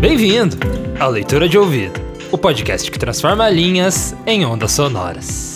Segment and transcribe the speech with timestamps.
[0.00, 0.56] Bem-vindo
[0.98, 2.00] à Leitura de Ouvido,
[2.32, 5.55] o podcast que transforma linhas em ondas sonoras.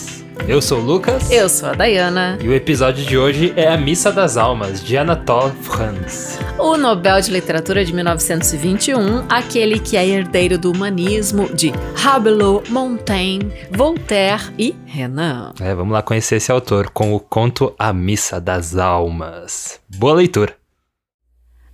[0.51, 1.31] Eu sou o Lucas.
[1.31, 2.37] Eu sou a Dayana.
[2.41, 6.37] E o episódio de hoje é A Missa das Almas, de Anatole France.
[6.59, 13.49] O Nobel de Literatura de 1921, aquele que é herdeiro do humanismo de Rabelais, Montaigne,
[13.71, 15.53] Voltaire e Renan.
[15.61, 19.79] É, vamos lá conhecer esse autor com o conto A Missa das Almas.
[19.87, 20.53] Boa leitura.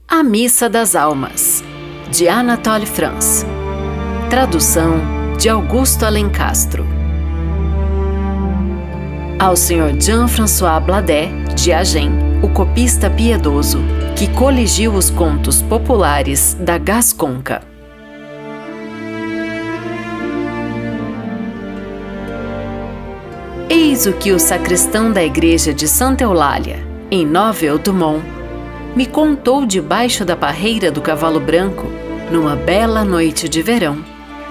[0.08, 1.64] A Missa das Almas,
[2.12, 3.44] de Anatole France.
[4.30, 5.02] Tradução
[5.40, 6.97] de Augusto Alencastro
[9.40, 9.96] ao Sr.
[10.00, 13.80] Jean-François Bladet, de Agen, o copista piedoso,
[14.16, 17.62] que coligiu os contos populares da Gasconca.
[23.70, 26.80] Eis o que o sacristão da igreja de Santa Eulália,
[27.12, 28.24] em Novel Dumont,
[28.96, 31.86] me contou debaixo da parreira do cavalo branco,
[32.32, 34.04] numa bela noite de verão,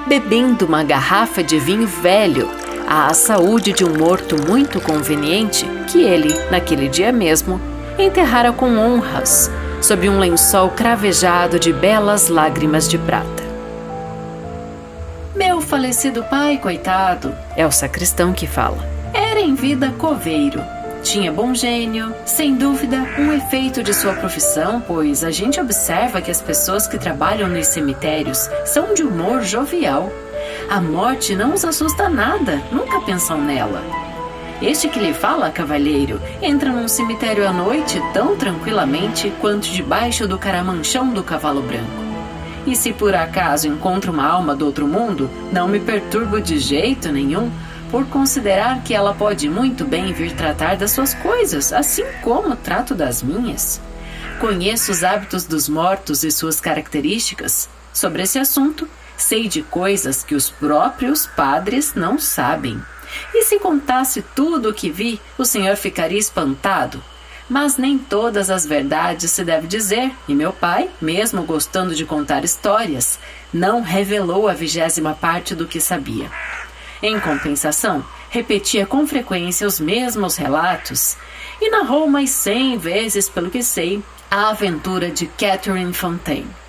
[0.07, 2.49] bebendo uma garrafa de vinho velho
[2.87, 7.61] à saúde de um morto muito conveniente que ele, naquele dia mesmo,
[7.99, 9.51] enterrara com honras,
[9.83, 13.45] sob um lençol cravejado de belas lágrimas de prata.
[15.35, 18.79] Meu falecido pai, coitado, é o sacristão que fala,
[19.13, 20.63] era em vida coveiro.
[21.03, 26.31] Tinha bom gênio, sem dúvida, um efeito de sua profissão, pois a gente observa que
[26.31, 30.11] as pessoas que trabalham nos cemitérios são de humor jovial
[30.69, 33.83] a morte não os assusta nada, nunca pensam nela.
[34.61, 40.39] Este que lhe fala, cavalheiro, entra num cemitério à noite tão tranquilamente quanto debaixo do
[40.39, 42.07] caramanchão do cavalo branco.
[42.67, 47.13] E se por acaso encontro uma alma do outro mundo, não me perturbo de jeito
[47.13, 47.51] nenhum,
[47.91, 52.95] por considerar que ela pode muito bem vir tratar das suas coisas, assim como trato
[52.95, 53.81] das minhas.
[54.41, 57.69] Conheço os hábitos dos mortos e suas características.
[57.93, 62.81] Sobre esse assunto, Sei de coisas que os próprios padres não sabem.
[63.35, 67.03] E se contasse tudo o que vi, o senhor ficaria espantado.
[67.49, 72.45] Mas nem todas as verdades se deve dizer, e meu pai, mesmo gostando de contar
[72.45, 73.19] histórias,
[73.53, 76.31] não revelou a vigésima parte do que sabia.
[77.01, 81.17] Em compensação, repetia com frequência os mesmos relatos
[81.61, 86.66] e narrou mais cem vezes, pelo que sei, a aventura de Catherine Fontaine.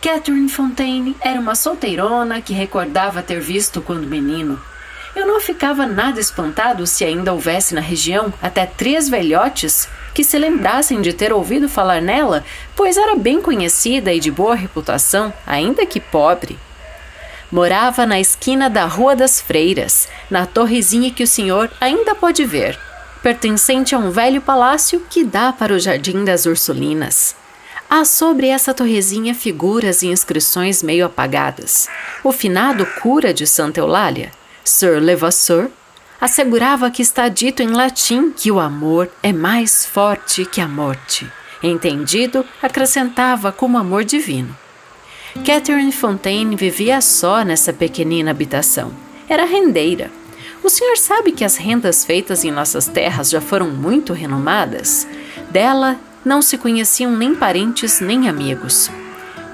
[0.00, 4.60] Catherine Fontaine era uma solteirona que recordava ter visto quando menino.
[5.14, 10.38] Eu não ficava nada espantado se ainda houvesse na região até três velhotes que se
[10.38, 12.44] lembrassem de ter ouvido falar nela,
[12.76, 16.56] pois era bem conhecida e de boa reputação, ainda que pobre.
[17.50, 22.78] Morava na esquina da Rua das Freiras, na torrezinha que o senhor ainda pode ver,
[23.20, 27.34] pertencente a um velho palácio que dá para o Jardim das Ursulinas.
[27.90, 31.88] Há sobre essa torrezinha figuras e inscrições meio apagadas.
[32.22, 34.30] O finado cura de Santa Eulália,
[34.62, 35.70] Sir Levasseur,
[36.20, 41.26] assegurava que está dito em latim que o amor é mais forte que a morte.
[41.62, 44.54] Entendido, acrescentava como amor divino.
[45.46, 48.92] Catherine Fontaine vivia só nessa pequenina habitação.
[49.26, 50.10] Era rendeira.
[50.62, 55.06] O senhor sabe que as rendas feitas em nossas terras já foram muito renomadas?
[55.50, 58.90] Dela não se conheciam nem parentes nem amigos.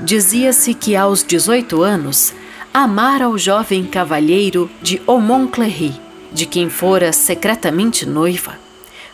[0.01, 2.33] Dizia-se que aos 18 anos
[2.73, 5.95] amara o jovem cavalheiro de Aumont-Cléry,
[6.33, 8.55] de quem fora secretamente noiva.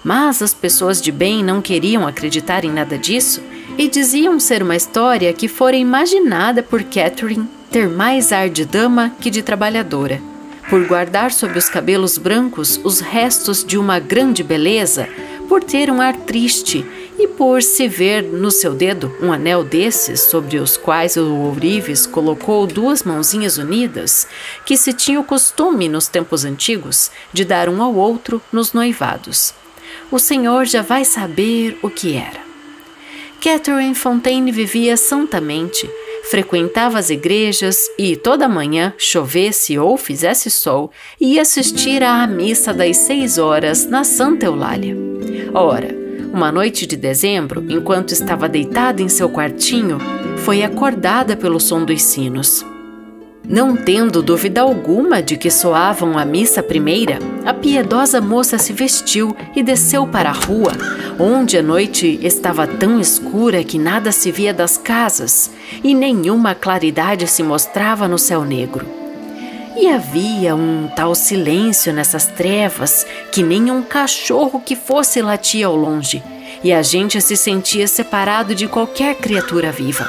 [0.02, 3.42] Mas as pessoas de bem não queriam acreditar em nada disso
[3.76, 9.12] e diziam ser uma história que fora imaginada por Catherine ter mais ar de dama
[9.20, 10.20] que de trabalhadora.
[10.68, 15.08] Por guardar sob os cabelos brancos os restos de uma grande beleza,
[15.48, 16.86] por ter um ar triste
[17.19, 22.06] e por se ver no seu dedo um anel desses, sobre os quais o ourives
[22.06, 24.26] colocou duas mãozinhas unidas,
[24.65, 29.54] que se tinha o costume nos tempos antigos de dar um ao outro nos noivados.
[30.10, 32.41] O Senhor já vai saber o que era.
[33.41, 35.89] Catherine Fontaine vivia santamente,
[36.30, 42.98] frequentava as igrejas e toda manhã, chovesse ou fizesse sol, ia assistir à missa das
[42.98, 44.95] seis horas na Santa Eulália.
[45.54, 45.99] Ora,
[46.32, 49.98] uma noite de dezembro, enquanto estava deitada em seu quartinho,
[50.38, 52.65] foi acordada pelo som dos sinos.
[53.48, 59.34] Não tendo dúvida alguma de que soavam a missa primeira, a piedosa moça se vestiu
[59.56, 60.72] e desceu para a rua,
[61.18, 65.50] onde a noite estava tão escura que nada se via das casas
[65.82, 68.86] e nenhuma claridade se mostrava no céu negro.
[69.80, 75.74] E havia um tal silêncio nessas trevas que nem um cachorro que fosse latia ao
[75.74, 76.22] longe,
[76.62, 80.06] e a gente se sentia separado de qualquer criatura viva.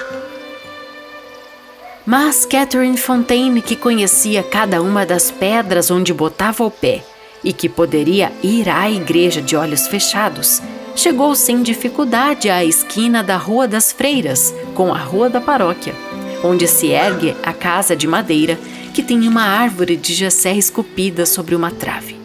[2.06, 7.01] Mas Catherine Fontaine, que conhecia cada uma das pedras onde botava o pé
[7.41, 10.62] e que poderia ir à igreja de olhos fechados,
[10.97, 15.95] chegou sem dificuldade à esquina da Rua das Freiras com a Rua da Paróquia,
[16.44, 18.59] onde se ergue a casa de madeira
[18.91, 22.19] que tem uma árvore de jessé esculpida sobre uma trave.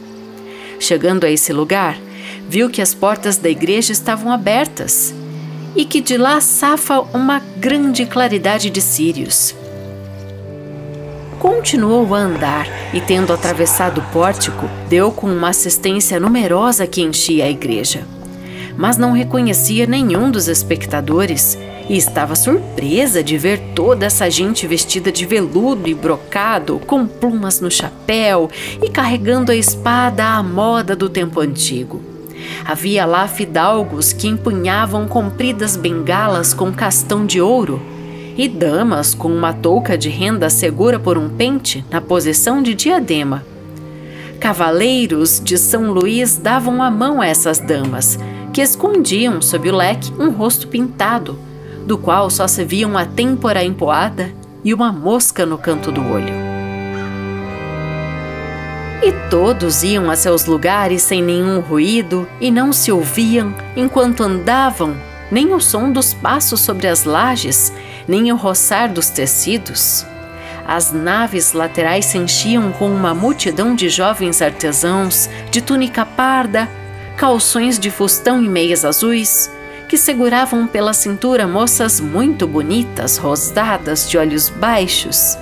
[0.79, 1.97] Chegando a esse lugar,
[2.49, 5.15] viu que as portas da igreja estavam abertas
[5.75, 9.55] e que de lá safa uma grande claridade de círios.
[11.39, 17.45] Continuou a andar e, tendo atravessado o pórtico, deu com uma assistência numerosa que enchia
[17.45, 18.16] a igreja.
[18.77, 21.59] Mas não reconhecia nenhum dos espectadores
[21.89, 27.61] e estava surpresa de ver toda essa gente vestida de veludo e brocado, com plumas
[27.61, 28.51] no chapéu
[28.83, 32.03] e carregando a espada à moda do tempo antigo.
[32.65, 37.81] Havia lá fidalgos que empunhavam compridas bengalas com castão de ouro
[38.37, 43.45] e damas com uma touca de renda segura por um pente na posição de diadema.
[44.39, 48.19] Cavaleiros de São Luís davam a mão a essas damas,
[48.57, 51.39] que escondiam sob o leque um rosto pintado,
[51.85, 54.33] do qual só se via uma têmpora empoada
[54.65, 56.33] e uma mosca no canto do olho.
[59.03, 64.97] E todos iam a seus lugares sem nenhum ruído e não se ouviam enquanto andavam
[65.31, 67.71] nem o som dos passos sobre as lajes,
[68.09, 70.07] nem o roçar dos tecidos.
[70.67, 76.67] As naves laterais se enchiam com uma multidão de jovens artesãos de túnica parda,
[77.17, 79.51] calções de fustão e meias azuis,
[79.89, 85.39] que seguravam pela cintura moças muito bonitas, rosadas, de olhos baixos.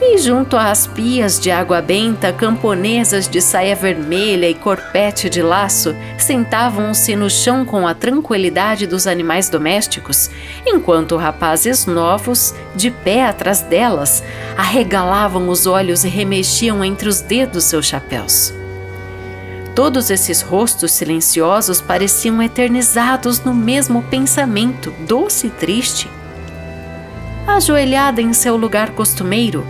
[0.00, 5.94] E junto às pias de água benta, camponesas de saia vermelha e corpete de laço
[6.18, 10.30] sentavam-se no chão com a tranquilidade dos animais domésticos,
[10.66, 14.22] enquanto rapazes novos, de pé atrás delas,
[14.56, 18.52] arregalavam os olhos e remexiam entre os dedos seus chapéus.
[19.74, 26.08] Todos esses rostos silenciosos pareciam eternizados no mesmo pensamento, doce e triste.
[27.44, 29.66] Ajoelhada em seu lugar costumeiro,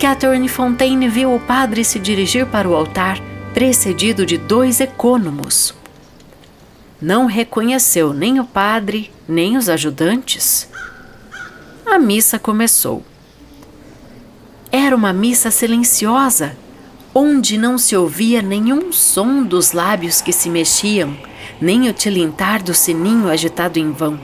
[0.00, 3.20] Catherine Fontaine viu o padre se dirigir para o altar,
[3.54, 5.72] precedido de dois ecônomos.
[7.00, 10.68] Não reconheceu nem o padre, nem os ajudantes.
[11.86, 13.04] A missa começou.
[14.72, 16.56] Era uma missa silenciosa
[17.14, 21.16] onde não se ouvia nenhum som dos lábios que se mexiam,
[21.60, 24.18] nem o tilintar do sininho agitado em vão.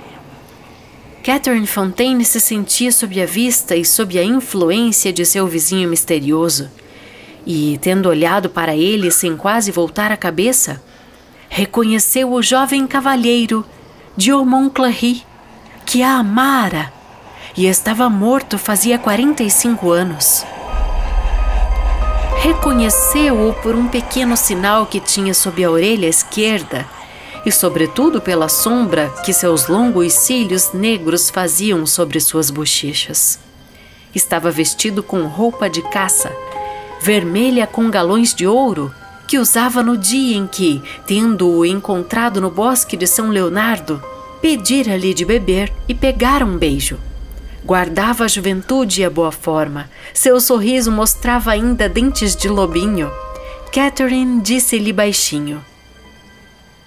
[1.22, 6.68] Catherine Fontaine se sentia sob a vista e sob a influência de seu vizinho misterioso,
[7.46, 10.82] e, tendo olhado para ele sem quase voltar a cabeça,
[11.48, 13.64] reconheceu o jovem cavalheiro
[14.16, 15.22] de Montclair,
[15.86, 16.92] que a amara
[17.56, 20.44] e estava morto fazia 45 anos
[22.40, 26.88] reconheceu-o por um pequeno sinal que tinha sob a orelha esquerda
[27.44, 33.38] e, sobretudo, pela sombra que seus longos cílios negros faziam sobre suas bochechas.
[34.14, 36.32] Estava vestido com roupa de caça,
[37.02, 38.92] vermelha com galões de ouro,
[39.28, 44.02] que usava no dia em que, tendo-o encontrado no bosque de São Leonardo,
[44.40, 46.98] pedira-lhe de beber e pegar um beijo.
[47.64, 49.90] Guardava a juventude e a boa forma.
[50.14, 53.10] Seu sorriso mostrava ainda dentes de lobinho.
[53.72, 55.64] Catherine disse-lhe baixinho: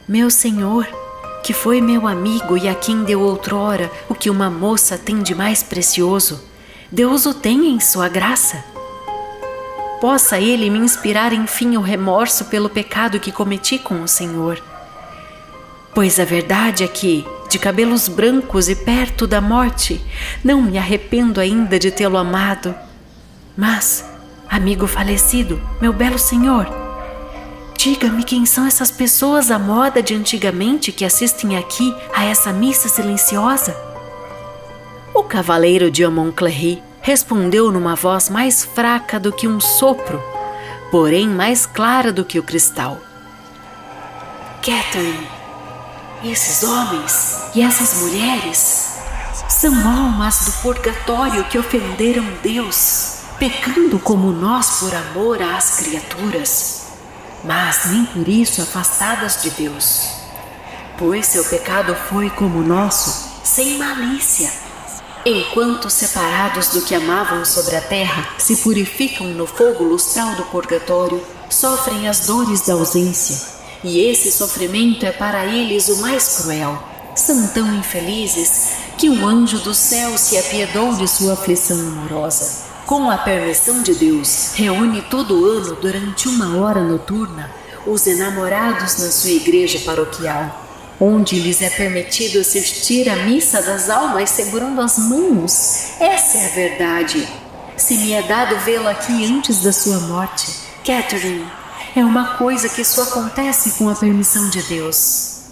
[0.07, 0.87] Meu senhor,
[1.43, 5.35] que foi meu amigo e a quem deu outrora o que uma moça tem de
[5.35, 6.43] mais precioso,
[6.91, 8.63] Deus o tem em sua graça.
[10.01, 14.61] Possa ele me inspirar enfim o remorso pelo pecado que cometi com o Senhor.
[15.93, 20.03] Pois a verdade é que, de cabelos brancos e perto da morte,
[20.43, 22.73] não me arrependo ainda de tê-lo amado.
[23.55, 24.03] Mas,
[24.49, 26.67] amigo falecido, meu belo senhor,
[27.77, 32.89] diga-me quem são essas pessoas à moda de antigamente que assistem aqui a essa missa
[32.89, 33.77] silenciosa?
[35.13, 40.19] O cavaleiro de Montclair respondeu numa voz mais fraca do que um sopro,
[40.89, 42.99] porém mais clara do que o cristal.
[44.63, 45.42] Catherine,
[46.23, 48.93] esses homens e essas mulheres
[49.49, 56.83] são almas do purgatório que ofenderam Deus, pecando como nós por amor às criaturas,
[57.43, 60.09] mas nem por isso afastadas de Deus.
[60.97, 64.49] Pois seu pecado foi como o nosso, sem malícia.
[65.25, 71.21] Enquanto separados do que amavam sobre a terra, se purificam no fogo lustral do purgatório,
[71.49, 76.81] sofrem as dores da ausência E esse sofrimento é para eles o mais cruel.
[77.15, 82.63] São tão infelizes que um anjo do céu se apiedou de sua aflição amorosa.
[82.85, 87.49] Com a permissão de Deus, reúne todo ano durante uma hora noturna
[87.85, 90.63] os enamorados na sua igreja paroquial,
[90.99, 95.99] onde lhes é permitido assistir à missa das almas segurando as mãos.
[95.99, 97.27] Essa é a verdade.
[97.75, 100.47] Se me é dado vê-la aqui antes da sua morte,
[100.85, 101.45] Catherine,
[101.95, 105.43] é uma coisa que só acontece com a permissão de Deus.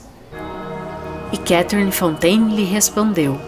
[1.31, 3.39] E Catherine Fontaine lhe respondeu: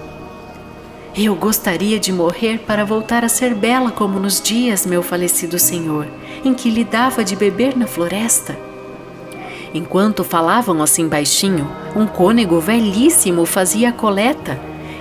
[1.15, 6.07] Eu gostaria de morrer para voltar a ser bela como nos dias, meu falecido senhor,
[6.45, 8.55] em que lhe dava de beber na floresta.
[9.73, 14.59] Enquanto falavam assim baixinho, um cônego velhíssimo fazia a coleta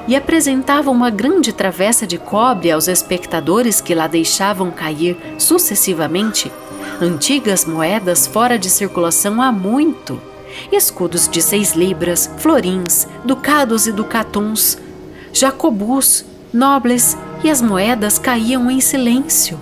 [0.08, 6.50] e apresentava uma grande travessa de cobre aos espectadores que lá deixavam cair sucessivamente
[7.02, 10.20] antigas moedas fora de circulação há muito,
[10.70, 14.78] escudos de seis libras, florins, ducados e ducatuns,
[15.32, 19.58] jacobus, nobles e as moedas caíam em silêncio.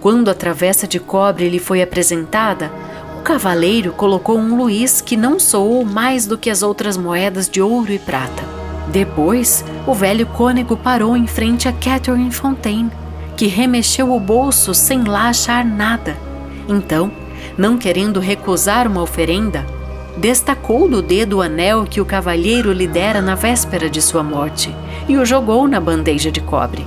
[0.00, 2.70] Quando a travessa de cobre lhe foi apresentada,
[3.18, 7.60] o cavaleiro colocou um luís que não soou mais do que as outras moedas de
[7.60, 8.44] ouro e prata.
[8.88, 12.90] Depois, o velho cônego parou em frente a Catherine Fontaine,
[13.36, 16.16] que remexeu o bolso sem lá achar nada.
[16.68, 17.10] Então,
[17.56, 19.66] não querendo recusar uma oferenda,
[20.16, 24.74] destacou do dedo o anel que o cavalheiro lhe dera na véspera de sua morte
[25.08, 26.86] e o jogou na bandeja de cobre.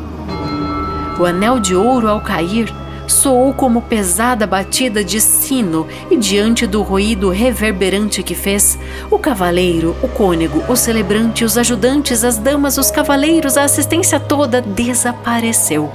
[1.20, 2.74] O anel de ouro, ao cair,
[3.08, 8.78] soou como pesada batida de sino, e diante do ruído reverberante que fez,
[9.10, 14.62] o cavaleiro, o cônego, o celebrante, os ajudantes, as damas, os cavaleiros, a assistência toda
[14.62, 15.92] desapareceu.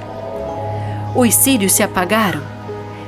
[1.15, 2.54] Os círios se apagaram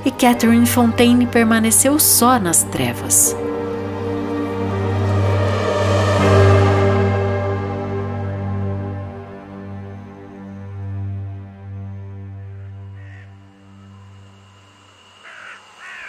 [0.07, 3.35] e Catherine Fontaine permaneceu só nas trevas.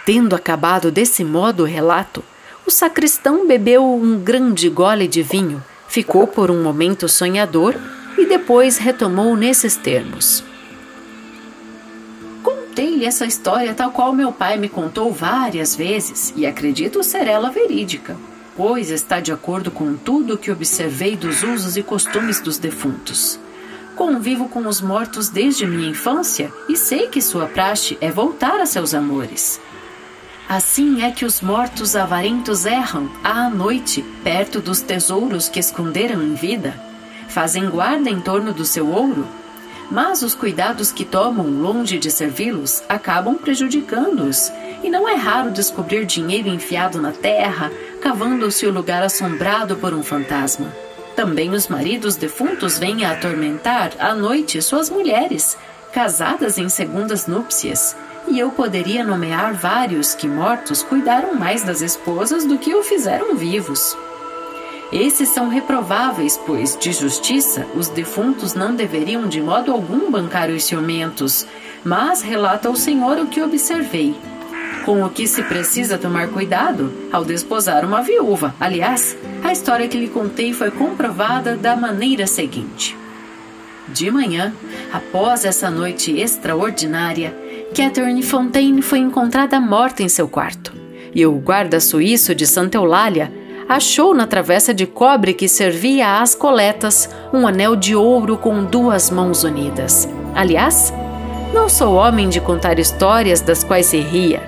[0.05, 2.23] Tendo acabado desse modo o relato,
[2.65, 7.75] o sacristão bebeu um grande gole de vinho, ficou por um momento sonhador
[8.17, 10.47] e depois retomou nesses termos
[12.79, 17.49] contei-lhe essa história tal qual meu pai me contou várias vezes e acredito ser ela
[17.49, 18.15] verídica,
[18.55, 23.37] pois está de acordo com tudo o que observei dos usos e costumes dos defuntos.
[23.97, 28.65] Convivo com os mortos desde minha infância e sei que sua praxe é voltar a
[28.65, 29.59] seus amores.
[30.47, 36.33] Assim é que os mortos avarentos erram à noite perto dos tesouros que esconderam em
[36.33, 36.81] vida,
[37.27, 39.27] fazem guarda em torno do seu ouro
[39.89, 44.51] mas os cuidados que tomam longe de servi-los acabam prejudicando-os,
[44.83, 50.03] e não é raro descobrir dinheiro enfiado na terra, cavando-se o lugar assombrado por um
[50.03, 50.71] fantasma.
[51.15, 55.57] Também os maridos defuntos vêm a atormentar à noite suas mulheres,
[55.91, 57.95] casadas em segundas núpcias,
[58.27, 63.35] e eu poderia nomear vários que mortos cuidaram mais das esposas do que o fizeram
[63.35, 63.97] vivos.
[64.91, 70.63] Esses são reprováveis, pois, de justiça, os defuntos não deveriam de modo algum bancar os
[70.63, 71.45] ciumentos,
[71.83, 74.15] mas relata o Senhor o que observei.
[74.85, 78.55] Com o que se precisa tomar cuidado ao desposar uma viúva.
[78.59, 82.97] Aliás, a história que lhe contei foi comprovada da maneira seguinte.
[83.89, 84.53] De manhã,
[84.91, 87.35] após essa noite extraordinária,
[87.75, 90.73] Catherine Fontaine foi encontrada morta em seu quarto.
[91.13, 93.31] E o guarda suíço de Santa Eulália
[93.69, 99.11] achou na travessa de cobre que servia às coletas um anel de ouro com duas
[99.11, 100.09] mãos unidas.
[100.33, 100.91] Aliás,
[101.53, 104.41] não sou homem de contar histórias das quais se ria.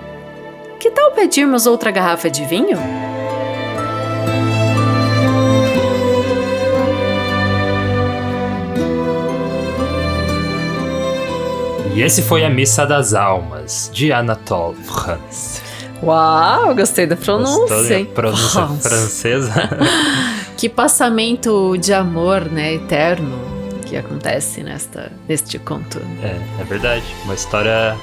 [0.80, 2.80] Que tal pedirmos outra garrafa de vinho?
[11.94, 15.71] E esse foi a Missa das Almas, de Anatole France.
[16.03, 17.98] Uau, gostei da pronúncia.
[17.98, 18.05] hein?
[18.05, 18.89] pronúncia Nossa.
[18.89, 19.53] francesa.
[20.58, 23.39] que passamento de amor, né, eterno
[23.86, 26.00] que acontece nesta neste conto.
[26.24, 27.03] É, é verdade.
[27.25, 27.98] Uma história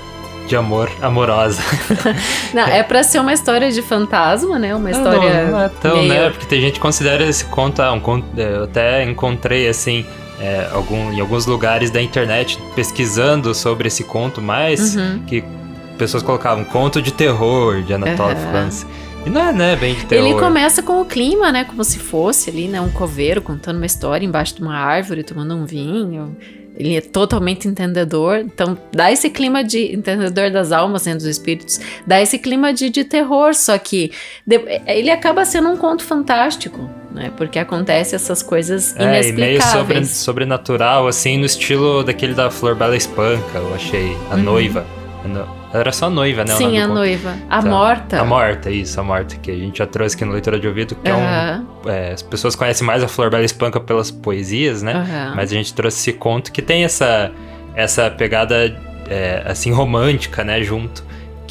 [0.47, 1.63] de amor amorosa.
[2.53, 4.75] não, é para ser uma história de fantasma, né?
[4.75, 5.45] Uma história.
[5.45, 6.09] Não, não é tão, meio...
[6.09, 6.31] né?
[6.31, 8.27] Porque tem gente que considera esse conto, ah, um conto.
[8.37, 10.05] Eu até encontrei assim.
[10.41, 15.21] É, algum, em alguns lugares da internet pesquisando sobre esse conto, mas uhum.
[15.27, 15.43] que
[15.99, 18.51] pessoas colocavam conto de terror de Anatole uhum.
[18.51, 18.87] France.
[19.27, 20.27] E não é, né, bem de terror.
[20.27, 23.87] Ele começa com o clima, né, como se fosse ali, né, um coveiro contando uma
[23.87, 26.37] história embaixo de uma árvore, tomando um vinho.
[26.79, 31.81] ele é totalmente entendedor, então dá esse clima de entendedor das almas, né, dos espíritos,
[32.07, 34.13] dá esse clima de, de terror, só que
[34.47, 39.37] de, ele acaba sendo um conto fantástico, né, porque acontece essas coisas é, inexplicáveis.
[39.37, 44.37] E meio sobre, sobrenatural, assim, no estilo daquele da Flor Bela Espanca, eu achei, a
[44.37, 44.43] uhum.
[44.43, 44.87] noiva.
[45.73, 46.55] Era só a noiva, né?
[46.55, 47.37] Sim, a noiva.
[47.49, 47.69] A tá.
[47.69, 48.21] morta.
[48.21, 50.95] A morta, isso, a morta, que a gente já trouxe aqui no Leitura de Ouvido,
[50.95, 51.19] que uhum.
[51.19, 51.91] é um.
[51.91, 54.95] É, as pessoas conhecem mais a Flor Bela Espanca pelas poesias, né?
[54.95, 55.37] Uhum.
[55.37, 57.31] Mas a gente trouxe esse conto que tem essa,
[57.75, 58.75] essa pegada,
[59.09, 60.63] é, assim, romântica, né?
[60.63, 61.08] Junto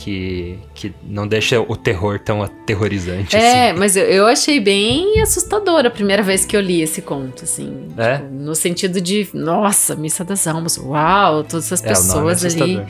[0.07, 3.35] que, que não deixa o terror tão aterrorizante.
[3.35, 3.79] É, assim.
[3.79, 7.89] mas eu, eu, achei bem assustador a primeira vez que eu li esse conto, assim.
[7.97, 8.19] É?
[8.19, 12.85] Tipo, no sentido de, nossa, Missa das Almas, uau, todas essas é, pessoas é, ali.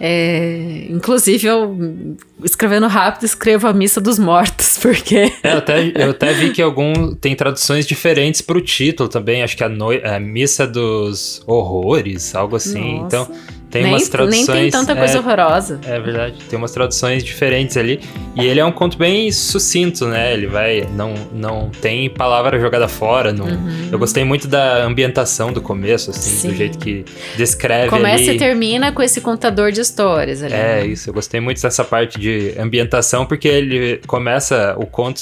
[0.00, 5.34] É, inclusive, eu, escrevendo rápido, escrevo a Missa dos Mortos, porque.
[5.42, 9.42] É, eu, até, eu até vi que algum tem traduções diferentes para o título também.
[9.42, 13.00] Acho que a, no, a Missa dos Horrores, algo assim.
[13.00, 13.06] Nossa.
[13.06, 14.46] Então tem nem, umas traduções.
[14.46, 15.80] Nem tem tanta coisa é, horrorosa.
[15.84, 16.36] É verdade.
[16.48, 18.00] Tem umas traduções diferentes ali.
[18.36, 20.32] E ele é um conto bem sucinto, né?
[20.32, 20.86] Ele vai.
[20.94, 23.32] Não, não tem palavra jogada fora.
[23.32, 23.88] Não, uhum.
[23.90, 26.48] Eu gostei muito da ambientação do começo, assim, Sim.
[26.50, 27.04] do jeito que
[27.36, 27.90] descreve.
[27.90, 28.36] Começa ali.
[28.36, 30.54] e termina com esse contador de histórias ali.
[30.54, 30.86] É, né?
[30.86, 31.10] isso.
[31.10, 35.20] Eu gostei muito dessa parte de ambientação, porque ele começa o conto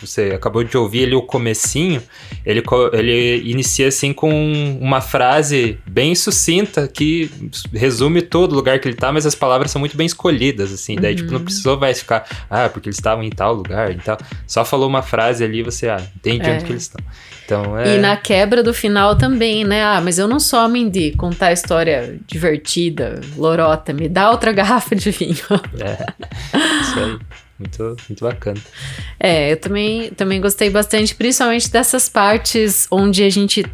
[0.00, 2.02] você acabou de ouvir ali o comecinho,
[2.44, 4.30] ele, ele inicia assim com
[4.80, 7.30] uma frase bem sucinta que
[7.72, 10.96] resume todo o lugar que ele tá, mas as palavras são muito bem escolhidas, assim.
[10.96, 11.44] Daí, tipo, não uhum.
[11.44, 14.18] precisou mais ficar, ah, porque eles estavam em tal lugar e tal.
[14.46, 16.54] Só falou uma frase ali, você, ah, entende é.
[16.54, 17.04] onde que eles estão.
[17.50, 17.96] Então, é...
[17.96, 19.84] E na quebra do final também, né?
[19.84, 24.94] Ah, mas eu não sou homem de contar história divertida, lorota, me dá outra garrafa
[24.94, 25.34] de vinho.
[25.80, 26.06] É,
[26.80, 27.18] isso aí.
[27.60, 28.58] Muito, muito bacana.
[29.18, 33.66] É, eu também, também gostei bastante, principalmente dessas partes onde a gente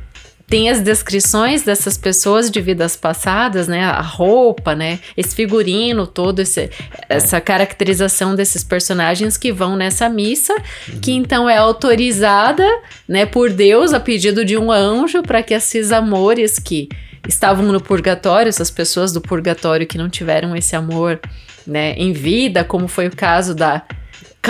[0.48, 3.84] tem as descrições dessas pessoas de vidas passadas, né?
[3.84, 4.98] A roupa, né?
[5.16, 6.70] Esse figurino todo, esse, é.
[7.08, 10.52] essa caracterização desses personagens que vão nessa missa,
[10.88, 11.00] uhum.
[11.00, 12.66] que então é autorizada,
[13.06, 16.88] né, por Deus a pedido de um anjo para que esses amores que
[17.28, 21.20] estavam no purgatório, essas pessoas do purgatório que não tiveram esse amor
[21.66, 23.82] né, em vida, como foi o caso da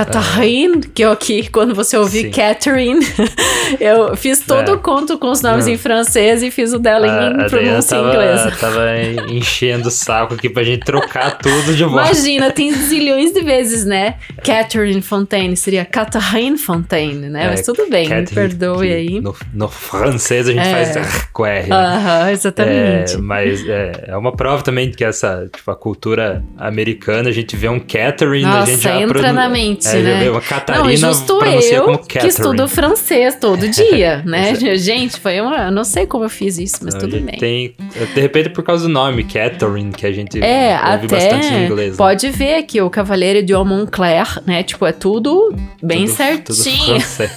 [0.04, 2.30] Catherine, que eu aqui, quando você ouvir Sim.
[2.30, 3.00] Catherine,
[3.80, 4.74] eu fiz todo é.
[4.74, 5.72] o conto com os nomes Não.
[5.72, 8.50] em francês e fiz o dela a, em pronúncia tava, inglesa.
[8.61, 8.82] tava
[9.32, 12.11] enchendo o saco aqui pra gente trocar tudo de volta.
[12.11, 14.16] Imagina, tem zilhões de vezes, né?
[14.44, 17.46] Catherine Fontaine seria Catherine Fontaine, né?
[17.46, 19.20] É, Mas tudo bem, Catherine, me perdoe aí.
[19.20, 20.85] No, no, francês a gente é.
[20.85, 21.72] faz com R.
[21.72, 23.14] Aham, exatamente.
[23.14, 27.56] É, mas é, é, uma prova também que essa, tipo, a cultura americana, a gente
[27.56, 30.31] vê um Catherine, Nossa, a gente já entra na mente é, né?
[30.31, 34.55] Uma Catarina não, justo eu que estudo francês todo dia, né?
[34.77, 35.70] Gente, foi uma...
[35.70, 37.38] não sei como eu fiz isso, mas não, tudo bem.
[37.38, 37.75] Tem,
[38.14, 41.64] de repente por causa do nome, Catherine, que a gente é, ouve até bastante em
[41.66, 41.90] inglês.
[41.92, 41.96] Né?
[41.96, 44.62] Pode ver que o Cavaleiro de Montclair, né?
[44.62, 46.99] Tipo, é tudo bem tudo, certinho.
[47.01, 47.31] Tudo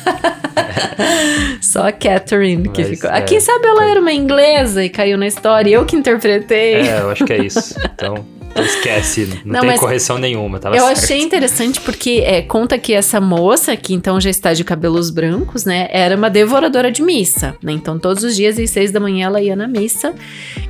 [1.62, 3.10] Só a Catherine que mas, ficou.
[3.10, 6.76] É, Quem sabe ela era uma inglesa e caiu na história, eu que interpretei.
[6.76, 7.76] É, eu acho que é isso.
[7.94, 8.39] Então...
[8.56, 11.04] Esquece, não, não tem correção nenhuma, tava Eu certo.
[11.04, 15.66] achei interessante porque é, conta que essa moça, que então já está de cabelos brancos,
[15.66, 17.72] né, era uma devoradora de missa, né?
[17.72, 20.14] Então todos os dias às seis da manhã ela ia na missa.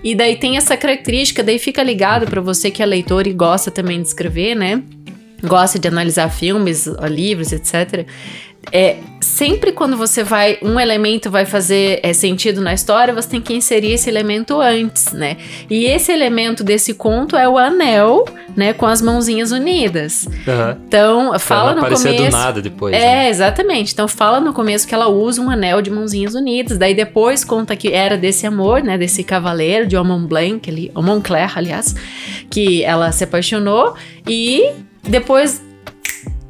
[0.04, 3.72] E daí tem essa característica, daí fica ligado para você que é leitor e gosta
[3.72, 4.84] também de escrever, né?
[5.43, 8.06] Gosta de analisar filmes, livros, etc
[8.71, 13.41] é, sempre quando você vai, um elemento vai fazer é, sentido na história, você tem
[13.41, 15.38] que inserir esse elemento antes, né?
[15.69, 18.25] E esse elemento desse conto é o anel,
[18.56, 20.25] né, com as mãozinhas unidas.
[20.25, 20.78] Uhum.
[20.88, 22.13] Então, fala no começo.
[22.13, 22.93] do nada depois.
[22.93, 23.30] É, né?
[23.30, 23.93] exatamente.
[23.93, 26.78] Então, fala no começo que ela usa um anel de mãozinhas unidas.
[26.78, 31.58] Daí depois conta que era desse amor, né, desse cavaleiro de Homon Blanc, ali, Montclair,
[31.58, 31.95] aliás,
[32.49, 33.95] que ela se apaixonou
[34.28, 34.69] e
[35.04, 35.62] depois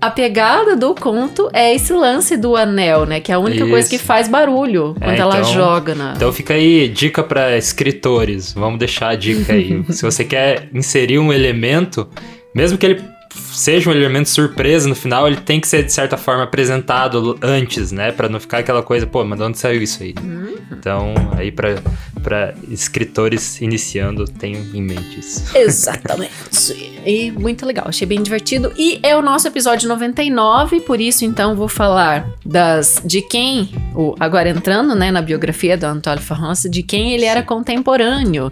[0.01, 3.19] a pegada do conto é esse lance do anel, né?
[3.19, 3.69] Que é a única Isso.
[3.69, 6.13] coisa que faz barulho quando é, ela então, joga na.
[6.15, 8.53] Então fica aí dica para escritores.
[8.53, 9.83] Vamos deixar a dica aí.
[9.91, 12.07] Se você quer inserir um elemento,
[12.55, 13.03] mesmo que ele
[13.35, 17.91] seja um elemento surpresa no final, ele tem que ser de certa forma apresentado antes,
[17.91, 18.11] né?
[18.11, 20.15] Para não ficar aquela coisa, pô, mas de onde saiu isso aí?
[20.21, 20.55] Uhum.
[20.71, 25.45] Então, aí para escritores iniciando, tenho em mente isso.
[25.55, 27.01] Exatamente.
[27.05, 28.71] e muito legal, achei bem divertido.
[28.77, 34.15] E é o nosso episódio 99, por isso então vou falar das de quem, o,
[34.19, 38.51] agora entrando né, na biografia do Antoine France, de quem ele era contemporâneo.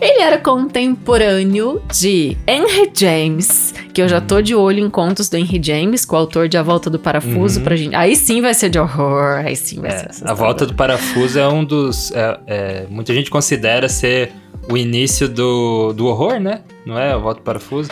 [0.00, 5.36] Ele era contemporâneo de Henry James, que eu já tô de olho em contos do
[5.36, 7.64] Henry James, com o autor de A Volta do Parafuso, uhum.
[7.64, 7.94] pra gente.
[7.94, 10.28] Aí sim vai ser de horror, aí sim vai é, ser.
[10.28, 12.12] A Volta do Parafuso é um dos.
[12.12, 14.32] É, é, muita gente considera ser
[14.68, 16.60] o início do, do horror, né?
[16.84, 17.12] Não é?
[17.12, 17.90] A Volta do Parafuso.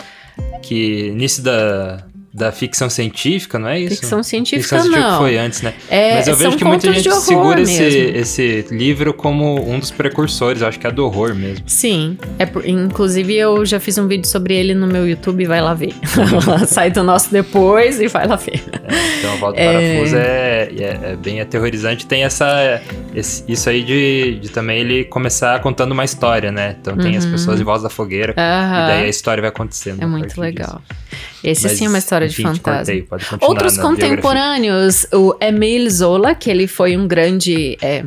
[0.61, 3.95] Que início da, da ficção científica, não é isso?
[3.95, 5.17] Ficção científica ficção científica não.
[5.17, 5.73] foi antes, né?
[5.89, 10.61] É, Mas eu vejo que muita gente segura esse, esse livro como um dos precursores,
[10.61, 11.63] eu acho que é do horror mesmo.
[11.67, 15.73] Sim, é, inclusive eu já fiz um vídeo sobre ele no meu YouTube, vai lá
[15.73, 15.93] ver.
[16.67, 18.63] Sai do nosso depois e vai lá ver.
[18.71, 19.93] É, então, a Volta é...
[19.93, 22.81] Parafuso é, é, é, bem aterrorizante, tem essa,
[23.13, 26.77] esse, isso aí de, de, também ele começar contando uma história, né?
[26.79, 27.17] Então tem uhum.
[27.17, 28.83] as pessoas em voz da fogueira, uhum.
[28.83, 30.01] e daí a história vai acontecendo.
[30.01, 30.81] É muito legal.
[30.87, 31.11] Disso.
[31.43, 32.93] Esse Mas, sim é uma história enfim, de fantasma.
[33.41, 38.05] Outros contemporâneos, o Emile Zola, que ele foi um grande é,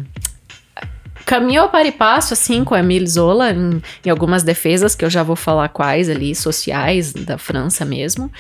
[1.25, 5.23] caminhou para e passo, assim, com Emile Zola em, em, algumas defesas, que eu já
[5.23, 8.31] vou falar quais ali, sociais, da França mesmo.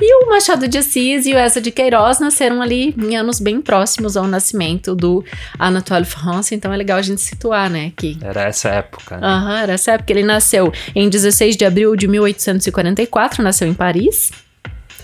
[0.00, 3.60] E o Machado de Assis e o Essa de Queiroz nasceram ali em anos bem
[3.60, 5.24] próximos ao nascimento do
[5.58, 7.92] Anatole France, então é legal a gente situar, né?
[7.96, 8.18] Que...
[8.22, 9.26] Era essa época, né?
[9.26, 10.12] Aham, uhum, era essa época.
[10.12, 14.30] Ele nasceu em 16 de abril de 1844, nasceu em Paris.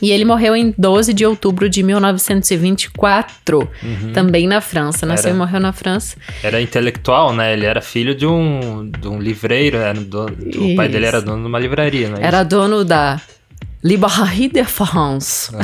[0.00, 4.12] E ele morreu em 12 de outubro de 1924, uhum.
[4.12, 5.06] também na França.
[5.06, 6.16] Nasceu era, e morreu na França.
[6.42, 7.52] Era intelectual, né?
[7.52, 9.78] Ele era filho de um, de um livreiro,
[10.56, 12.18] o pai dele era dono de uma livraria, né?
[12.20, 13.20] Era dono da
[13.86, 15.52] Librairie de France.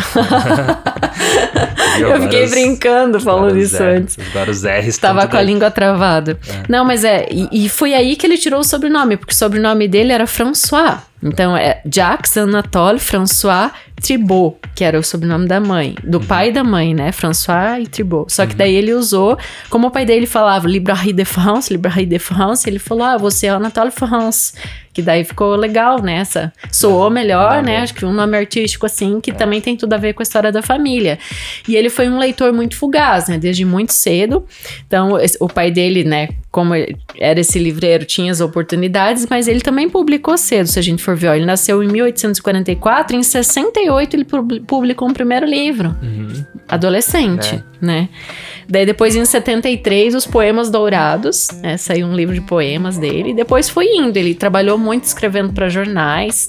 [1.99, 4.16] eu fiquei brincando falando isso antes.
[4.33, 4.87] Vários R's.
[4.87, 6.38] Estava com a língua travada.
[6.47, 6.62] É.
[6.68, 7.27] Não, mas é.
[7.31, 10.99] E, e, foi aí que ele tirou o sobrenome, porque o sobrenome dele era François.
[11.23, 13.71] Então é Jacques Anatole François
[14.03, 16.25] Tribot, que era o sobrenome da mãe, do uhum.
[16.25, 17.13] pai e da mãe, né?
[17.13, 18.33] François e Tribot.
[18.33, 18.59] Só que uhum.
[18.59, 19.39] daí ele usou,
[19.71, 23.47] como o pai dele falava Librairie de France, Librairie de France, ele falou: ah, você
[23.47, 24.55] é Anatole France.
[24.93, 26.17] Que daí ficou legal, né?
[26.17, 27.79] Essa, soou melhor, né?
[27.79, 29.35] Acho que um nome artístico assim, que é.
[29.35, 31.19] também tem tudo a ver com a história da família.
[31.67, 33.39] E ele foi um leitor muito fugaz, né?
[33.39, 34.45] Desde muito cedo.
[34.87, 36.29] Então, o pai dele, né?
[36.51, 41.03] Como era esse livreiro, tinha as oportunidades, mas ele também publicou cedo, se a gente
[41.03, 41.29] for ver.
[41.29, 44.27] Ó, ele nasceu em 1844, em 68 ele
[44.67, 45.97] publicou um primeiro livro.
[46.03, 46.45] Uhum.
[46.69, 47.63] Adolescente, é.
[47.81, 48.09] né?
[48.68, 53.31] Daí depois em 73 os Poemas Dourados, né, saiu um livro de poemas dele.
[53.31, 56.48] E depois foi indo, ele trabalhou muito escrevendo para jornais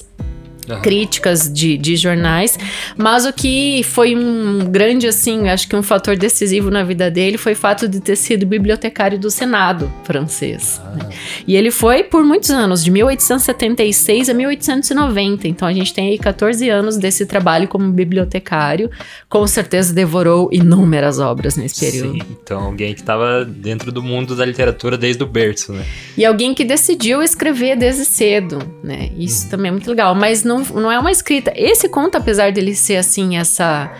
[0.69, 0.81] uhum.
[0.81, 2.57] críticas de, de jornais,
[2.97, 7.37] mas o que foi um grande, assim, acho que um fator decisivo na vida dele
[7.37, 10.81] foi o fato de ter sido bibliotecário do Senado francês.
[10.83, 10.95] Ah.
[10.95, 11.09] Né?
[11.47, 16.17] E ele foi por muitos anos, de 1876 a 1890, então a gente tem aí
[16.17, 18.89] 14 anos desse trabalho como bibliotecário,
[19.29, 22.13] com certeza devorou inúmeras obras nesse período.
[22.13, 25.85] Sim, então alguém que estava dentro do mundo da literatura desde o berço, né?
[26.17, 29.09] E alguém que decidiu escrever desde cedo, né?
[29.17, 29.49] Isso uhum.
[29.49, 31.51] também é muito legal, mas não não, não é uma escrita.
[31.55, 33.91] Esse conto, apesar dele ser assim, essa.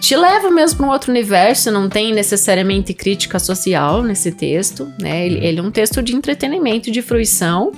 [0.00, 5.24] Te leva mesmo para um outro universo, não tem necessariamente crítica social nesse texto, né?
[5.24, 7.72] Ele, ele é um texto de entretenimento, de fruição,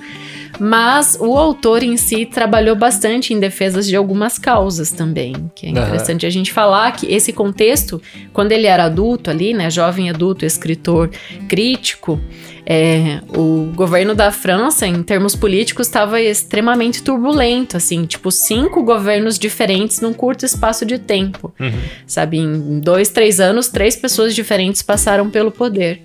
[0.59, 5.69] mas o autor em si trabalhou bastante em defesas de algumas causas também, que é
[5.69, 6.27] interessante uhum.
[6.27, 8.01] a gente falar que esse contexto,
[8.33, 11.09] quando ele era adulto ali, né, jovem adulto, escritor
[11.47, 12.19] crítico,
[12.69, 19.39] é, o governo da França, em termos políticos, estava extremamente turbulento, assim, tipo, cinco governos
[19.39, 21.53] diferentes num curto espaço de tempo.
[21.57, 21.79] Uhum.
[22.05, 26.01] Sabe, em dois, três anos, três pessoas diferentes passaram pelo poder.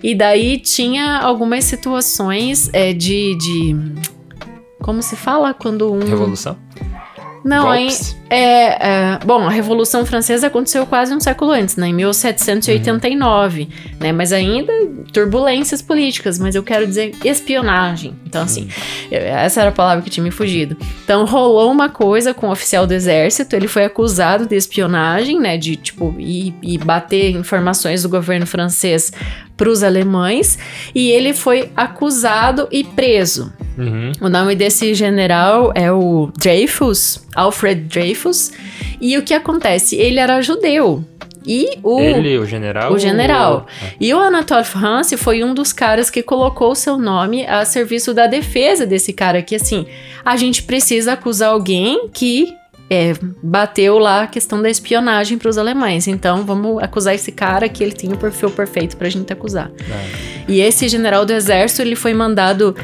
[0.00, 3.76] E daí tinha algumas situações é, de, de.
[4.80, 5.98] Como se fala quando um.
[5.98, 6.56] Revolução?
[7.44, 7.88] Não, aí,
[8.30, 11.88] é, é, Bom, a Revolução Francesa aconteceu quase um século antes, né?
[11.88, 13.68] Em 1789, uhum.
[14.00, 14.12] né?
[14.12, 14.72] Mas ainda
[15.12, 18.14] turbulências políticas, mas eu quero dizer espionagem.
[18.26, 19.18] Então, assim, uhum.
[19.18, 20.74] essa era a palavra que tinha me fugido.
[21.04, 25.58] Então, rolou uma coisa com o oficial do exército, ele foi acusado de espionagem, né?
[25.58, 29.12] De, tipo, ir bater informações do governo francês
[29.56, 30.58] para os alemães,
[30.94, 33.52] e ele foi acusado e preso.
[33.78, 34.12] Uhum.
[34.20, 38.52] O nome desse general é o Dreyfus, Alfred Dreyfus.
[39.00, 39.96] E o que acontece?
[39.96, 41.04] Ele era judeu.
[41.46, 42.00] E o.
[42.00, 42.92] Ele, o general?
[42.92, 43.52] O general.
[43.54, 43.88] Ou...
[44.00, 48.26] E o Anatole France foi um dos caras que colocou seu nome a serviço da
[48.26, 49.42] defesa desse cara.
[49.42, 49.86] Que assim,
[50.24, 52.48] a gente precisa acusar alguém que
[52.88, 56.06] é, bateu lá a questão da espionagem para os alemães.
[56.06, 59.70] Então vamos acusar esse cara que ele tem o perfil perfeito para a gente acusar.
[59.90, 60.44] É.
[60.48, 62.74] E esse general do exército ele foi mandado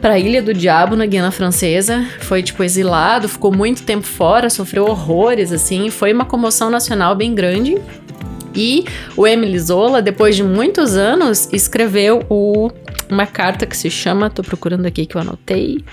[0.00, 4.48] para a Ilha do Diabo na Guiana Francesa, foi tipo exilado, ficou muito tempo fora,
[4.48, 7.76] sofreu horrores assim, foi uma comoção nacional bem grande.
[8.54, 8.84] E
[9.16, 12.70] o Emile Zola, depois de muitos anos, escreveu o,
[13.08, 15.84] uma carta que se chama, tô procurando aqui que eu anotei,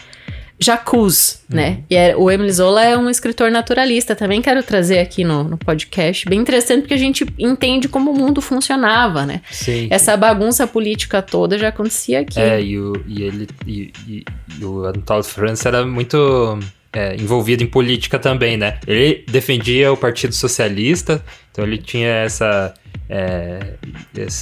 [0.60, 1.56] Jacques, uhum.
[1.56, 1.84] né?
[1.89, 5.58] E é, o Emile Zola é um escritor naturalista, também quero trazer aqui no, no
[5.58, 6.28] podcast.
[6.28, 9.41] Bem interessante porque a gente entende como o mundo funcionava, né?
[9.52, 9.88] Sim.
[9.91, 12.39] Essa bagunça política toda já acontecia aqui.
[12.39, 14.26] É, e, o, e ele e, e,
[14.60, 16.60] e o Anatole France era muito
[16.95, 18.79] é, envolvido em política também, né?
[18.88, 22.73] Ele defendia o Partido Socialista, então ele tinha essa
[23.10, 23.73] é,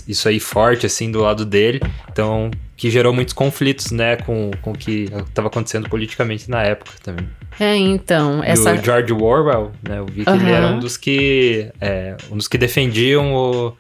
[0.08, 4.72] isso aí forte assim do lado dele, então que gerou muitos conflitos, né, com, com
[4.72, 7.28] o que estava acontecendo politicamente na época também.
[7.60, 10.36] É, então e essa o George Orwell, né, eu vi que uhum.
[10.36, 13.74] ele era um dos que é, um dos que defendiam o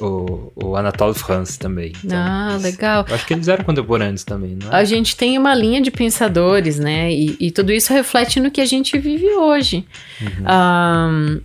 [0.00, 1.92] o, o Anatole France também.
[2.04, 3.06] Então, ah, legal.
[3.10, 4.76] Acho que eles eram contemporâneos também, não é?
[4.76, 7.12] A gente tem uma linha de pensadores, né?
[7.12, 9.84] E, e tudo isso reflete no que a gente vive hoje.
[10.20, 10.44] Uhum.
[10.46, 11.40] Um,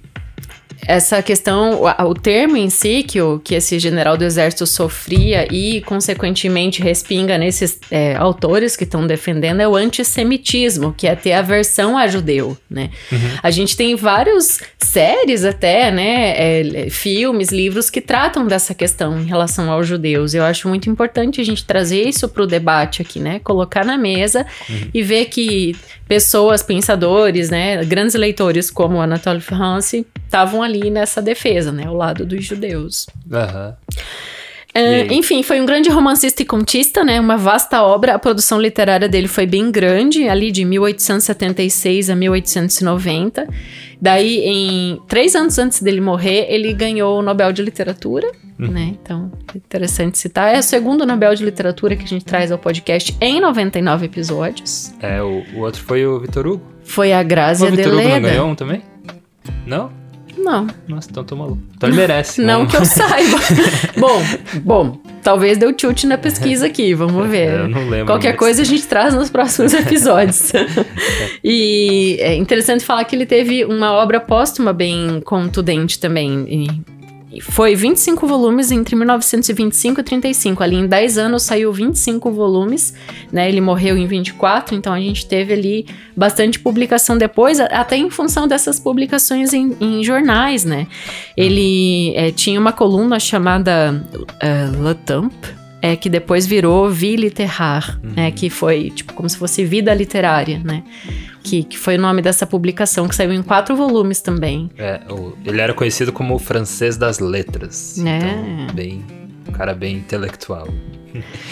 [0.87, 5.81] essa questão, o, termo em si que, o, que esse general do exército sofria e,
[5.81, 11.97] consequentemente, respinga nesses é, autores que estão defendendo é o antissemitismo, que é ter aversão
[11.97, 12.89] a judeu, né?
[13.11, 13.19] Uhum.
[13.41, 19.25] A gente tem vários séries até, né, é, filmes, livros que tratam dessa questão em
[19.25, 20.33] relação aos judeus.
[20.33, 23.39] Eu acho muito importante a gente trazer isso para o debate aqui, né?
[23.39, 24.89] Colocar na mesa uhum.
[24.93, 25.75] e ver que
[26.07, 32.25] pessoas, pensadores, né, grandes leitores como Anatole France estavam ali nessa defesa, né, ao lado
[32.25, 33.07] dos judeus.
[33.29, 33.73] Uhum.
[34.75, 37.19] Uh, enfim, foi um grande romancista e contista, né?
[37.19, 38.15] Uma vasta obra.
[38.15, 43.47] A produção literária dele foi bem grande, ali de 1876 a 1890.
[44.01, 48.67] Daí, em três anos antes dele morrer, ele ganhou o Nobel de Literatura, uhum.
[48.67, 48.95] né?
[48.99, 50.55] Então, interessante citar.
[50.55, 54.91] É o segundo Nobel de Literatura que a gente traz ao podcast em 99 episódios.
[54.99, 56.63] É, o, o outro foi o Vitor Hugo.
[56.83, 57.89] Foi a Grazia de Leda.
[57.89, 58.81] O Vitor Hugo não ganhou um também?
[59.67, 60.02] Não?
[60.37, 60.67] Não.
[60.87, 61.59] Nossa, então tô maluco.
[61.75, 62.41] Então ele merece.
[62.41, 62.67] Não, não.
[62.67, 63.37] que eu saiba.
[63.97, 64.21] bom,
[64.63, 67.59] bom, talvez deu tilt na pesquisa aqui, vamos ver.
[67.59, 68.07] Eu não lembro.
[68.07, 70.51] Qualquer coisa a gente traz nos próximos episódios.
[71.43, 76.45] e é interessante falar que ele teve uma obra póstuma bem contundente também.
[76.47, 77.02] E
[77.41, 80.63] foi 25 volumes entre 1925 e 35.
[80.63, 82.93] Ali em 10 anos saiu 25 volumes,
[83.31, 83.47] né?
[83.49, 88.47] Ele morreu em 24, então a gente teve ali bastante publicação depois, até em função
[88.47, 90.87] dessas publicações em, em jornais, né?
[91.35, 98.13] Ele é, tinha uma coluna chamada uh, Temps, é, que depois virou Vie Littéraire, uhum.
[98.15, 98.31] né?
[98.31, 100.81] Que foi tipo como se fosse Vida Literária, né?
[101.43, 104.71] Que, que foi o nome dessa publicação, que saiu em quatro volumes também.
[104.77, 107.97] É, o, ele era conhecido como o francês das letras.
[107.99, 108.17] É.
[108.17, 109.03] Então, bem,
[109.45, 110.69] um cara bem intelectual.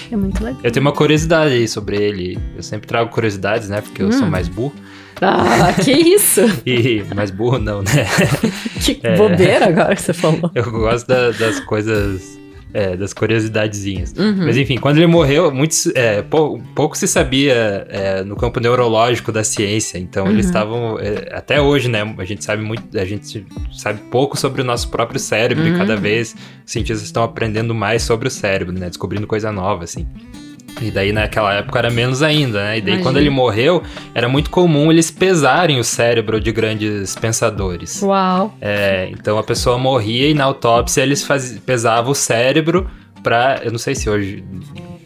[0.09, 0.61] É muito legal.
[0.63, 2.39] Eu tenho uma curiosidade aí sobre ele.
[2.55, 3.81] Eu sempre trago curiosidades, né?
[3.81, 4.11] Porque eu hum.
[4.13, 4.73] sou mais burro.
[5.21, 6.41] Ah, que isso!
[6.65, 8.07] e mais burro não, né?
[8.81, 10.49] que é, bobeira agora que você falou.
[10.55, 12.40] Eu gosto da, das coisas
[12.73, 14.13] é, das curiosidadezinhas.
[14.17, 14.45] Uhum.
[14.45, 19.31] Mas enfim, quando ele morreu, muitos, é, pou, pouco se sabia é, no campo neurológico
[19.31, 19.97] da ciência.
[19.97, 20.31] Então uhum.
[20.31, 20.99] eles estavam.
[20.99, 22.01] É, até hoje, né?
[22.17, 22.97] A gente sabe muito.
[22.97, 25.75] A gente sabe pouco sobre o nosso próprio cérebro uhum.
[25.75, 28.87] e cada vez os cientistas estão aprendendo mais sobre o cérebro, né?
[28.87, 30.07] Descobrindo coisa nova, assim.
[30.81, 32.77] E daí naquela época era menos ainda, né?
[32.77, 33.03] E daí Imagina.
[33.03, 38.01] quando ele morreu, era muito comum eles pesarem o cérebro de grandes pensadores.
[38.01, 38.53] Uau!
[38.61, 41.59] É, então a pessoa morria e na autópsia eles faz...
[41.59, 42.89] pesavam o cérebro
[43.21, 43.61] pra.
[43.63, 44.43] Eu não sei se hoje.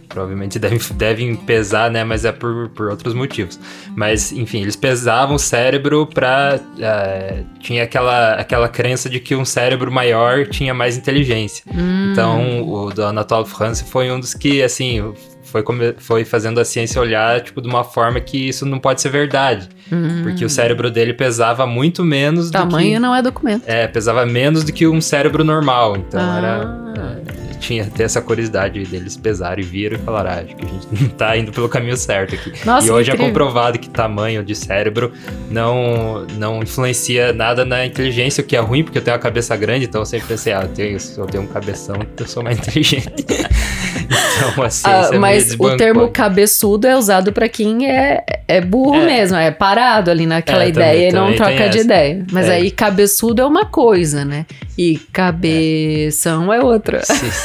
[0.07, 2.05] Provavelmente devem, devem pesar, né?
[2.05, 3.59] Mas é por, por outros motivos.
[3.97, 6.57] Mas, enfim, eles pesavam o cérebro pra.
[6.79, 11.65] É, tinha aquela, aquela crença de que um cérebro maior tinha mais inteligência.
[11.67, 12.11] Hum.
[12.13, 15.13] Então, o do Anatole France foi um dos que, assim,
[15.45, 15.63] foi,
[15.97, 19.69] foi fazendo a ciência olhar, tipo, de uma forma que isso não pode ser verdade.
[19.91, 20.23] Uhum.
[20.23, 22.77] Porque o cérebro dele pesava muito menos Tamanho do que...
[22.77, 23.63] Tamanho não é documento.
[23.65, 25.95] É, pesava menos do que um cérebro normal.
[25.95, 26.37] Então ah.
[26.37, 27.41] era...
[27.41, 30.67] É, tinha até essa curiosidade deles pesarem e viram e falaram, ah, acho que a
[30.67, 32.53] gente não tá indo pelo caminho certo aqui.
[32.65, 35.11] Nossa, e hoje é comprovado que tamanho de cérebro
[35.49, 39.55] não, não influencia nada na inteligência, o que é ruim, porque eu tenho uma cabeça
[39.55, 42.57] grande, então eu sempre pensei, ah, eu tenho, eu tenho um cabeção, eu sou mais
[42.65, 43.09] inteligente.
[43.17, 49.05] então, assim, ah, Mas o termo cabeçudo é usado para quem é, é burro é.
[49.05, 52.25] mesmo, é parado ali naquela é, ideia também, e não troca de ideia.
[52.31, 52.55] Mas é.
[52.55, 54.45] aí cabeçudo é uma coisa, né?
[54.77, 57.01] E cabeção é, é outra.
[57.03, 57.31] Sim.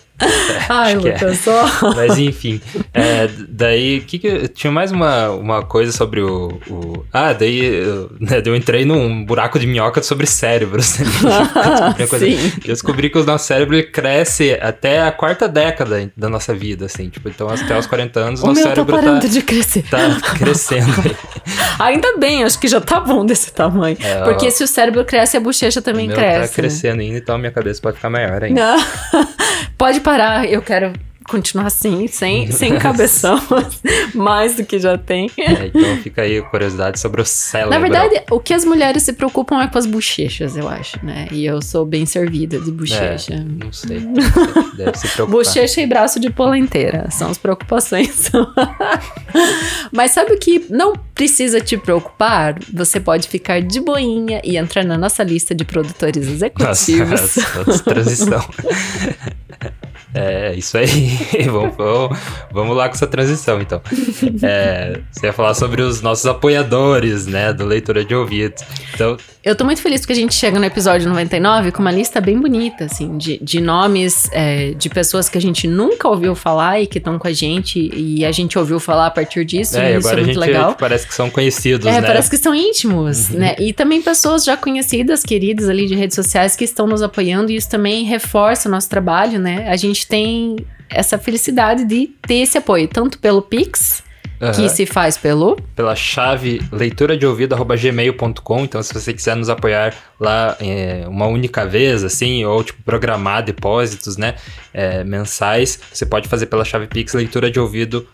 [0.69, 1.35] Ai, Lucas, é.
[1.35, 1.65] só.
[1.95, 2.61] Mas enfim.
[2.93, 6.59] É, daí, que, que tinha mais uma, uma coisa sobre o.
[6.69, 7.05] o...
[7.11, 10.97] Ah, daí eu, né, eu entrei num buraco de minhoca sobre cérebros.
[11.25, 16.29] Ah, eu, descobri eu descobri que o nosso cérebro cresce até a quarta década da
[16.29, 17.09] nossa vida, assim.
[17.09, 19.83] Tipo, então até os 40 anos o nosso meu cérebro tá parando tá, de crescer.
[19.83, 19.99] tá
[20.37, 20.91] crescendo.
[21.79, 23.97] ainda bem, acho que já tá bom desse tamanho.
[23.99, 26.49] É, Porque ó, se o cérebro cresce, a bochecha também meu cresce.
[26.49, 28.75] Tá crescendo ainda, então a minha cabeça pode ficar maior ainda.
[29.81, 30.93] Pode parar, eu quero
[31.31, 33.41] continuar assim, sem, sem cabeção,
[34.13, 35.31] mais do que já tem.
[35.39, 37.71] É, então fica aí a curiosidade sobre o cérebro.
[37.71, 41.29] Na verdade, o que as mulheres se preocupam é com as bochechas, eu acho, né?
[41.31, 43.33] E eu sou bem servida de bochecha.
[43.33, 43.99] É, não sei.
[44.75, 45.27] Deve se preocupar.
[45.27, 48.29] Bochecha e braço de polenteira são as preocupações.
[49.91, 52.57] Mas sabe o que não precisa te preocupar?
[52.73, 57.21] Você pode ficar de boinha e entrar na nossa lista de produtores executivos.
[57.21, 58.49] Nossa, nossa transição.
[60.13, 61.17] É, isso aí.
[61.49, 62.19] vamos, vamos,
[62.51, 63.81] vamos, lá com essa transição, então.
[64.43, 68.55] É, você ia falar sobre os nossos apoiadores, né, do Leitura de Ouvido.
[68.93, 69.17] Então...
[69.43, 72.39] Eu tô muito feliz que a gente chega no episódio 99 com uma lista bem
[72.39, 76.85] bonita, assim, de, de nomes é, de pessoas que a gente nunca ouviu falar e
[76.85, 79.79] que estão com a gente e a gente ouviu falar a partir disso.
[79.79, 80.75] É, isso é muito legal.
[80.75, 82.07] parece que são conhecidos, é, né?
[82.07, 83.39] parece que são íntimos, uhum.
[83.39, 83.55] né?
[83.57, 87.55] E também pessoas já conhecidas, queridas ali de redes sociais que estão nos apoiando e
[87.55, 89.67] isso também reforça o nosso trabalho, né?
[89.69, 94.03] A gente tem essa felicidade de ter esse apoio, tanto pelo Pix,
[94.41, 94.51] Uhum.
[94.51, 95.55] que se faz pelo?
[95.75, 98.63] Pela chave leitura de ouvido@gmail.com.
[98.63, 103.43] Então, se você quiser nos apoiar lá é, uma única vez, assim, ou tipo programar
[103.43, 104.35] depósitos, né,
[104.71, 108.07] é, mensais, você pode fazer pela chave Pix leitura de ouvido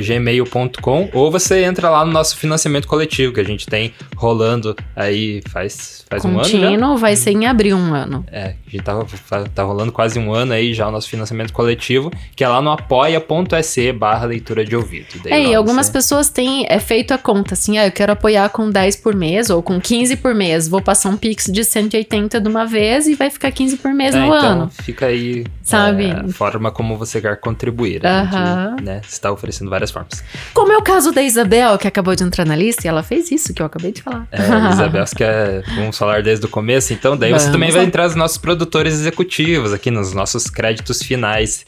[0.00, 5.42] gmail.com ou você entra lá no nosso financiamento coletivo que a gente tem rolando aí
[5.50, 8.24] faz, faz um ano Contínuo, vai ser em abril um ano.
[8.30, 12.10] É, a gente tá, tá rolando quase um ano aí já o nosso financiamento coletivo,
[12.34, 15.20] que é lá no apoia.se barra leitura de ouvido.
[15.22, 15.92] Daí é, e algumas você...
[15.92, 19.50] pessoas têm é, feito a conta, assim, ah, eu quero apoiar com 10 por mês
[19.50, 23.14] ou com 15 por mês, vou passar um Pix de 180 de uma vez e
[23.14, 24.70] vai ficar 15 por mês é, no então ano.
[24.70, 26.06] fica aí Sabe?
[26.06, 28.02] É, a forma como você quer contribuir.
[28.02, 30.22] Gente, né, está oferecendo várias formas.
[30.52, 33.30] Como é o caso da Isabel, que acabou de entrar na lista, e ela fez
[33.30, 34.26] isso que eu acabei de falar.
[34.30, 37.84] É, Isabel, você quer vamos falar desde o começo, então daí Vamos você também vai
[37.84, 41.64] entrar nos nossos produtores executivos aqui, nos nossos créditos finais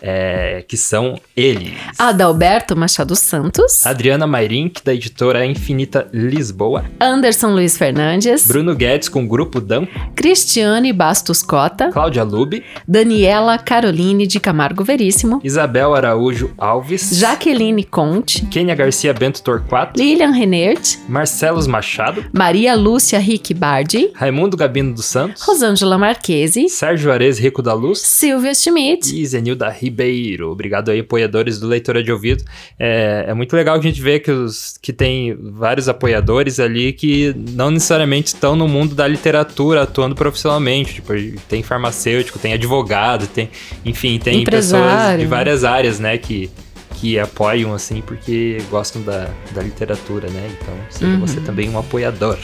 [0.00, 1.72] é, que são eles.
[1.98, 3.86] Adalberto Machado Santos.
[3.86, 6.84] Adriana Mairink, da editora Infinita Lisboa.
[7.00, 8.46] Anderson Luiz Fernandes.
[8.46, 9.86] Bruno Guedes, com o Grupo Dan.
[10.14, 11.90] Cristiane Bastos Cota.
[11.90, 12.64] Cláudia Lube.
[12.86, 15.40] Daniela Caroline de Camargo Veríssimo.
[15.42, 17.10] Isabel Araújo Alves.
[17.18, 18.46] Jaqueline Conte.
[18.46, 19.98] Kênia Garcia Bento Torquato.
[19.98, 20.98] Lilian Renert.
[21.08, 22.24] Marcelos Machado.
[22.32, 24.10] Maria Lúcia Rick Bardi.
[24.14, 25.42] Raimundo Gabino dos Santos.
[25.42, 26.68] Rosângela Marquese.
[26.68, 28.00] Sérgio Ares Rico da Luz.
[28.00, 29.14] Silvia Schmidt.
[29.18, 30.50] E Zenilda Ribeiro.
[30.50, 32.44] Obrigado aí, apoiadores do Leitora de Ouvido.
[32.78, 37.34] É, é muito legal a gente ver que, os, que tem vários apoiadores ali que
[37.52, 40.94] não necessariamente estão no mundo da literatura atuando profissionalmente.
[40.94, 41.12] Tipo,
[41.48, 43.48] tem farmacêutico, tem advogado, tem,
[43.84, 44.86] enfim, tem Empresário.
[44.86, 46.50] pessoas de várias áreas, né, que
[46.94, 50.50] que apoiam, assim, porque gostam da, da literatura, né?
[50.60, 51.20] Então, seja uhum.
[51.20, 52.38] você também um apoiador.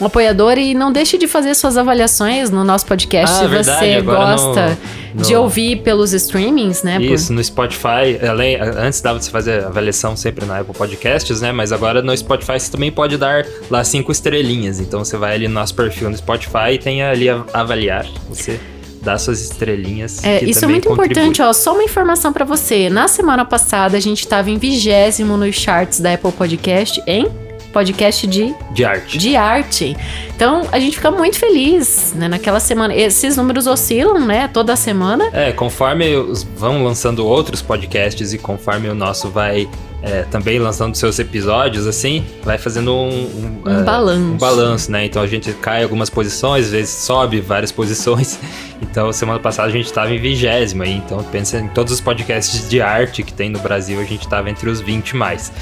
[0.00, 3.86] Um apoiador e não deixe de fazer suas avaliações no nosso podcast ah, se verdade,
[3.86, 4.78] você gosta
[5.14, 5.22] no, no...
[5.22, 7.00] de ouvir pelos streamings, né?
[7.00, 7.34] Isso, Por...
[7.34, 8.18] no Spotify.
[8.28, 11.52] Além, antes dava de você fazer avaliação sempre na Apple Podcasts, né?
[11.52, 14.80] Mas agora no Spotify você também pode dar lá cinco estrelinhas.
[14.80, 18.06] Então você vai ali no nosso perfil no Spotify e tem ali a avaliar.
[18.28, 18.58] Você
[19.02, 20.22] dar suas estrelinhas.
[20.24, 21.12] É, isso é muito contribui.
[21.12, 21.52] importante, ó.
[21.52, 22.88] Só uma informação para você.
[22.88, 27.26] Na semana passada a gente tava em vigésimo nos charts da Apple Podcast em
[27.72, 29.18] podcast de de arte.
[29.18, 29.96] De arte.
[30.36, 32.28] Então a gente fica muito feliz, né?
[32.28, 34.46] Naquela semana, esses números oscilam, né?
[34.48, 35.28] Toda semana.
[35.32, 36.14] É, conforme
[36.56, 39.68] vão lançando outros podcasts e conforme o nosso vai
[40.02, 44.32] é, também lançando seus episódios, assim, vai fazendo um, um, um é, balanço.
[44.34, 45.06] Um balanço, né?
[45.06, 48.38] Então a gente cai algumas posições, às vezes sobe várias posições.
[48.82, 52.80] Então, semana passada a gente estava em vigésima, então pensa em todos os podcasts de
[52.80, 55.52] arte que tem no Brasil, a gente estava entre os 20 mais.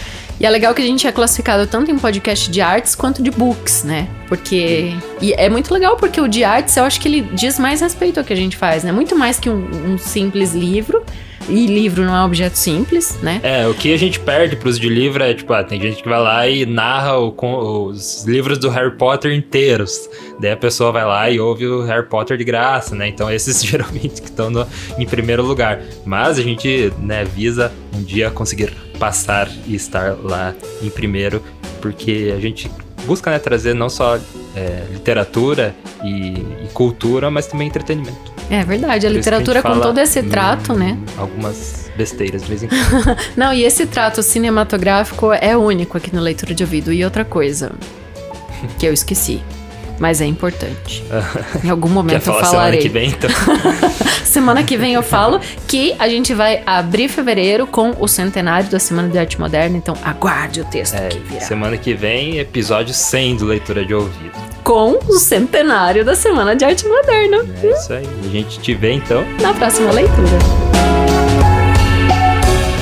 [0.40, 3.30] E é legal que a gente é classificado tanto em podcast de artes quanto de
[3.30, 4.08] books, né?
[4.26, 4.96] Porque.
[5.20, 8.18] E é muito legal porque o de artes eu acho que ele diz mais respeito
[8.18, 8.90] ao que a gente faz, né?
[8.90, 11.04] Muito mais que um, um simples livro.
[11.50, 13.40] E livro não é um objeto simples, né?
[13.42, 16.08] É, o que a gente perde pros de livro é, tipo, ah, tem gente que
[16.08, 17.34] vai lá e narra o,
[17.86, 20.08] os livros do Harry Potter inteiros.
[20.38, 23.08] Daí a pessoa vai lá e ouve o Harry Potter de graça, né?
[23.08, 24.50] Então esses geralmente que estão
[24.96, 25.80] em primeiro lugar.
[26.04, 31.42] Mas a gente, né, visa um dia conseguir passar e estar lá em primeiro,
[31.80, 32.70] porque a gente
[33.06, 34.18] busca né, trazer não só
[34.54, 36.34] é, literatura e,
[36.64, 38.39] e, cultura, mas também entretenimento.
[38.50, 40.98] É verdade, a Por literatura a com todo esse trato, né?
[41.16, 43.16] Algumas besteiras de vez em quando.
[43.36, 46.92] não, e esse trato cinematográfico é único aqui no Leitura de Ouvido.
[46.92, 47.72] E outra coisa
[48.78, 49.40] que eu esqueci
[50.00, 51.04] mas é importante.
[51.62, 52.50] em algum momento eu falarei.
[52.50, 53.30] Semana que vem, então.
[54.24, 55.38] semana que vem eu falo
[55.68, 59.94] que a gente vai abrir fevereiro com o centenário da Semana de Arte Moderna, então
[60.02, 61.40] aguarde o texto é, que virá.
[61.42, 64.32] Semana que vem, episódio 100 do Leitura de Ouvido.
[64.64, 67.46] Com o centenário da Semana de Arte Moderna.
[67.62, 68.08] É isso aí.
[68.24, 70.38] A gente te vê então na próxima leitura.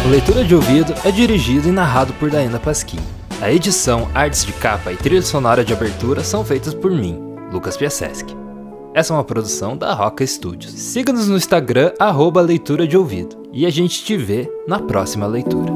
[0.06, 3.17] O Leitura de Ouvido é dirigido e narrado por Daina Pasquim.
[3.40, 7.16] A edição, artes de capa e trilha sonora de abertura são feitas por mim,
[7.52, 8.36] Lucas Piaseschi.
[8.92, 10.72] Essa é uma produção da Roca Studios.
[10.72, 13.48] Siga-nos no Instagram, arroba leitura de ouvido.
[13.52, 15.72] E a gente te vê na próxima leitura.